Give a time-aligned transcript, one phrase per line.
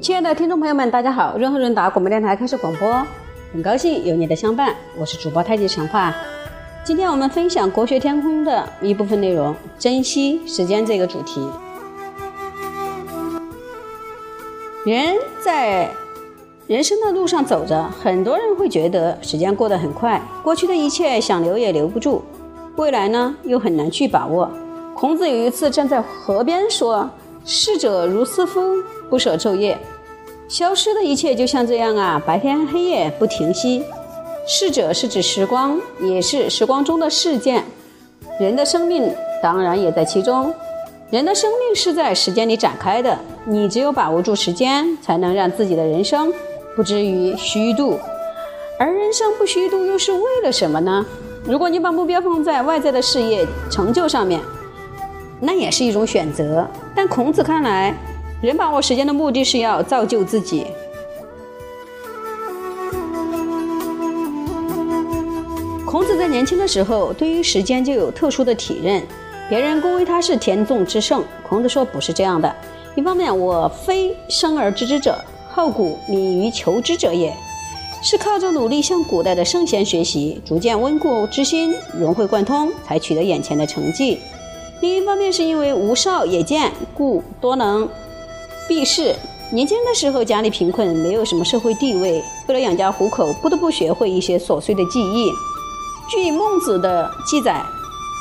[0.00, 1.38] 亲爱的听众朋友们，大家好！
[1.38, 3.06] 润和润达广播电台开始广播，
[3.52, 6.12] 很高兴有你的相伴，我是主播太极陈化。
[6.82, 11.48] 今天我们分享国学天空的一部分内容，珍惜时间这个主题。
[14.84, 15.88] 人在
[16.66, 22.22] 人生的路上走着，很多人会觉得时间过得很快，过去的一切想留也留不住，
[22.74, 24.50] 未来呢又很难去把握。
[25.02, 27.10] 孔子有一次站在河边说
[27.44, 28.60] ：“逝者如斯夫，
[29.10, 29.76] 不舍昼夜。”
[30.46, 33.82] 消失的一切就像这样啊，白天黑夜不停息。
[34.46, 37.64] 逝者是指时光，也是时光中的事件。
[38.38, 40.54] 人的生命当然也在其中。
[41.10, 46.32] 人的生命是在时间里展开的，你只有把握住时间，才能让自己的人生
[46.76, 47.98] 不至于虚度。
[48.78, 51.04] 而人生不虚度，又是为了什么呢？
[51.44, 54.40] 如果你把目标放在外在的事业成就上面，
[55.44, 56.64] 那也是一种选择。
[56.94, 57.92] 但孔子看来，
[58.40, 60.66] 人把握时间的目的是要造就自己。
[65.84, 69.02] 孔子在年轻的时候，对于时间就有特殊的体认。
[69.48, 72.54] 别人恭维他是田纵之圣，孔子说不是这样的。
[72.94, 75.18] 一方面，我非生而知之者，
[75.50, 77.34] 好古敏于求之者也，
[78.00, 84.18] 是靠着努力向古代的圣贤学习，逐渐温故知新，融会贯通，才取得眼前的成绩。
[84.82, 87.88] 另一方面，是因为无少也见，故多能。
[88.68, 89.14] 避世，
[89.52, 95.30] 年轻的时候家里贫困，没有什么社会地位，为了养家糊口，不得不学会一些琐碎的技艺。
[96.10, 97.62] 据孟子的记载，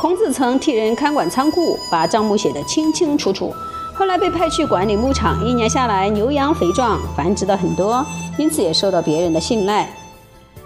[0.00, 3.54] 孔子曾替人看管仓库，把账目写得清清楚楚。
[3.94, 8.04] 后来被派去管理牧场，一年下来牛羊肥壮，繁殖的很多，
[8.36, 9.88] 因此也受到别人的信赖。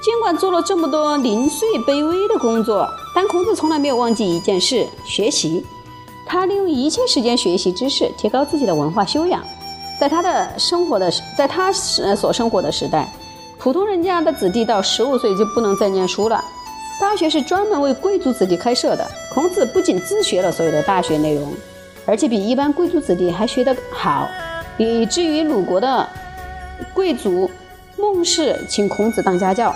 [0.01, 5.63] 尽管做了这么多零碎卑微的工作，但孔子从来没有忘记一件事：学习。
[6.33, 9.45] 他利用一切时间学习知识，提高自己的文化修养。
[10.01, 13.07] 在他的生活的，在他所生活的时代，
[13.59, 16.43] 普通人家的子弟到十五岁就不能再念书了。
[16.99, 19.07] 大学是专门为贵族子弟开设的。
[19.35, 21.53] 孔子不仅自学了所有的大学内容，
[22.07, 24.27] 而且比一般贵族子弟还学得好，
[24.79, 26.09] 以至于鲁国的
[26.95, 27.51] 贵族
[27.99, 29.75] 孟氏请孔子当家教，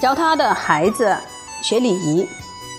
[0.00, 1.12] 教他的孩子
[1.60, 2.24] 学礼仪。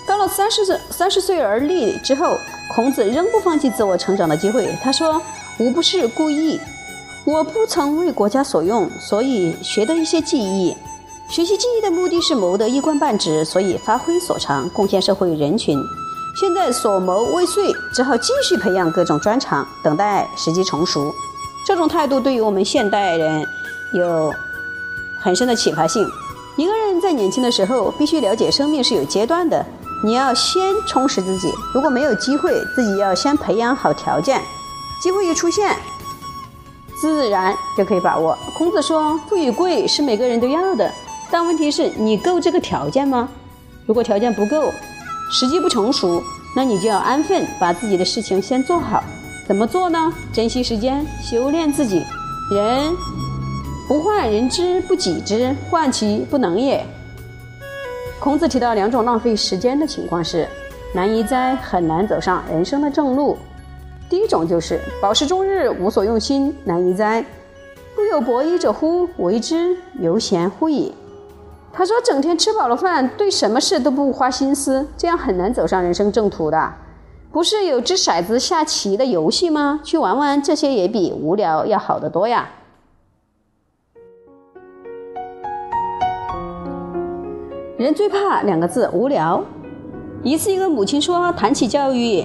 [0.07, 2.37] 到了三十岁三十岁而立之后，
[2.73, 4.73] 孔子仍不放弃自我成长的机会。
[4.81, 5.21] 他说。
[5.59, 6.59] 吾不是故意，
[7.23, 10.75] 我不曾为国家所用，所以学的一些技艺。
[11.29, 15.77] 学习技艺的目的是谋得一官半职，所以发挥所长，贡献社会人群。
[16.39, 21.13] 现在所谋未遂，只好继续培养各种专长，等待时机成熟。
[21.67, 23.45] 这种态度对于我们现代人
[23.93, 24.33] 有
[25.19, 26.09] 很深的启发性。
[26.57, 29.63] 一个人在年轻的时候，必须了解生命是有阶段的，
[30.03, 31.51] 你要先充实自己。
[31.73, 34.41] 如果没有机会，自己要先培养好条件。
[35.01, 35.75] 机会一出现，
[36.99, 38.37] 自然就可以把握。
[38.55, 40.91] 孔子说：“富与贵是每个人都要的，
[41.31, 43.27] 但问题是你够这个条件吗？
[43.87, 44.71] 如果条件不够，
[45.31, 46.21] 时机不成熟，
[46.55, 49.03] 那你就要安分，把自己的事情先做好。
[49.47, 50.13] 怎么做呢？
[50.31, 52.03] 珍惜时间，修炼自己。
[52.51, 52.95] 人
[53.87, 56.85] 不患人之不己知，患其不能也。”
[58.21, 60.47] 孔子提到两种浪费时间的情况是：
[60.93, 63.35] 难移哉，很难走上人生的正路。
[64.07, 67.25] 第一种就是饱食终日无所用心，难移哉！
[67.95, 69.09] 不有博弈者乎？
[69.17, 70.93] 为之犹贤乎矣。
[71.73, 76.73] 他说，整天吃饱了饭，对什么事都不花心思，这样很难走上人生正途的。
[77.31, 79.79] 不是有掷骰子、下棋的游戏吗？
[79.83, 82.47] 去玩玩，这些也比无聊要好得多呀。
[87.81, 89.43] 人最怕两个字：无聊。
[90.21, 92.23] 一次，一个母亲说，谈起教育。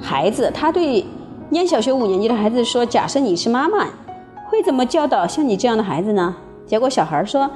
[0.00, 1.04] 孩子，他对
[1.50, 3.86] 念小学五年级的孩子说：“假设你是妈妈，
[4.48, 7.50] 会怎么教导像你这样的孩子呢？”结果小孩说：“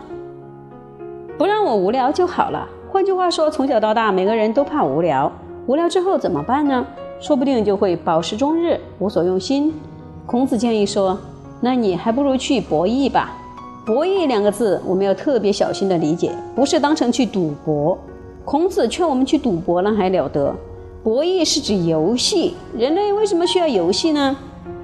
[1.39, 5.31] 不让我无聊就好了。”换句话说，从小到大，每个人都怕无聊。
[5.69, 6.85] 无聊之后怎么办呢？
[7.21, 9.73] 说不定就会饱食终日，无所用心。
[10.27, 11.17] 孔子建议说
[11.63, 13.39] ：“那你还不如去博弈吧。
[13.85, 17.99] ”“博弈”两个字，我们要特别小心的理解，不是当成去赌博。
[18.45, 20.55] 孔子劝我们去赌博，那还了得？
[21.03, 22.55] 博弈是指游戏。
[22.79, 24.37] 人类为什么需要游戏呢？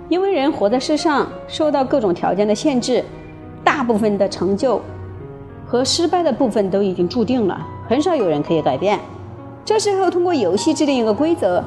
[0.08, 3.04] 因为人活在世上，受到各种条件的限制，
[3.62, 4.80] 大部分的成就
[5.64, 8.98] 和失败的部分都已经注定了，很少有人可以改变。
[9.64, 11.62] 这时候，通过游戏制定一个规则，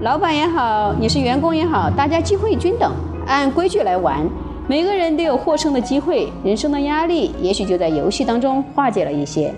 [0.00, 2.90] 老板也好，你是员工也好，大家机会均等，
[3.26, 4.28] 按规矩来玩，
[4.66, 9.52] 每个人都有获胜的机会，人生的压力也许就在游戏当中化解了一些。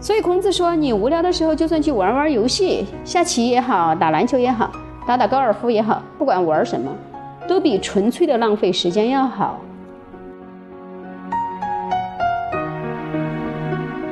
[0.00, 4.68] 所以孔子说：“你无聊的时候，就算去玩玩游戏，下棋也好，打篮球也好，
[5.06, 6.90] 打打高尔夫也好，不管玩什么，
[7.46, 9.60] 都比纯粹的浪费时间要好。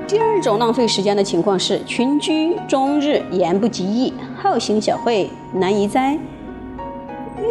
[0.06, 6.16] 第二种浪费时间的情况是群居终日，言不及义，好行小慧难移哉。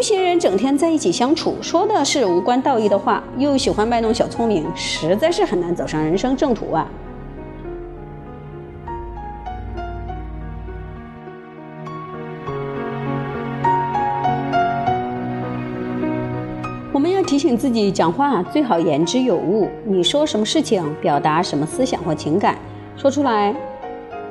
[0.04, 6.86] 一些人整天在一起相处，说的是无关道义的话，又喜欢卖弄小聪明，实在是很难走上人生正途啊。
[16.92, 19.70] 我们要提醒自己，讲话最好言之有物。
[19.86, 22.58] 你说什么事情，表达什么思想或情感，
[22.98, 23.56] 说出来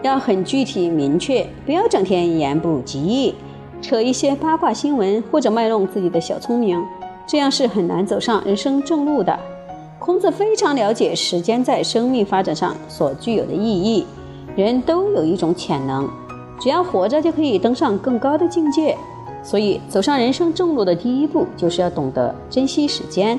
[0.03, 3.35] 要很具体明确，不要整天言不及义。
[3.83, 6.81] 扯一些八卦新闻，或者卖弄自己的小聪明，
[7.27, 9.37] 这样是很难走上人生正路的。
[9.99, 14.07] 孔子非常了解时间在生命发展上所具有的意义。
[14.55, 16.09] 人都有一种潜能，
[16.61, 18.97] 只要活着就可以登上更高的境界。
[19.43, 23.39] 所以，走上人生正路的第一步，就是要懂得珍惜时间。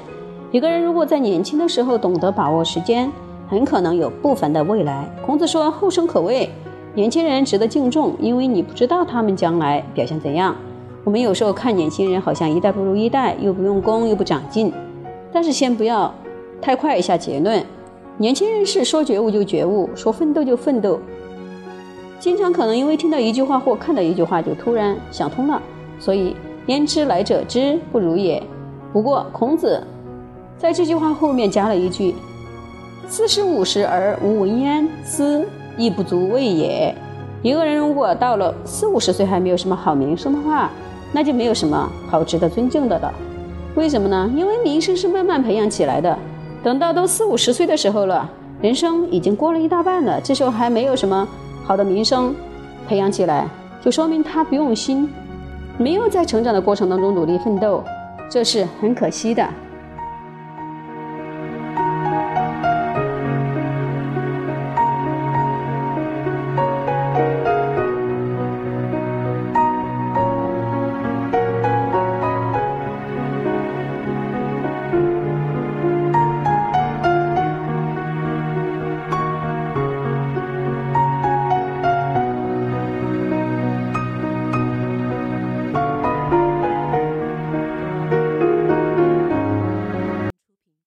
[0.51, 3.09] 一个人如果在年轻的时候懂得把握时间，
[3.47, 5.09] 很可能有不凡的未来。
[5.25, 6.49] 孔子说：“后生可畏。”
[6.95, 10.55] 年轻人值得敬重，因为你不知道他们将来表现怎样。
[11.03, 14.71] 我们有时候看年轻人好像一代不如一代，又不用功又不长进。
[15.31, 16.13] 但是先不要
[16.61, 17.65] 太快下结论。
[18.17, 20.99] 年轻人是说觉悟就觉悟，说奋斗就奋斗。
[22.19, 25.59] 经常可能因为听到一句话或看到一句话就突然想通了。
[25.99, 26.35] 所以
[26.67, 28.41] 焉知来者之不如也？
[28.93, 29.83] 不过孔子
[30.59, 32.13] 在这句话后面加了一句
[33.09, 35.43] ：“四十五十而无闻焉，斯。”
[35.77, 36.93] 亦不足畏也。
[37.41, 40.69] 一个人如果到了四五十岁还没有什么好名声的话，
[41.11, 43.13] 那就没有什么好值得尊敬的了。
[43.75, 44.31] 为什么呢？
[44.35, 46.17] 因为名声是慢慢培养起来的。
[46.63, 48.29] 等到都四五十岁的时候了，
[48.61, 51.27] 人生已经过了一大半了，这时候还没有什么
[51.65, 52.33] 好的名声
[52.87, 53.47] 培养起来，
[53.81, 55.09] 就说明他不用心，
[55.77, 57.83] 没有在成长的过程当中努力奋斗，
[58.29, 59.45] 这是很可惜的。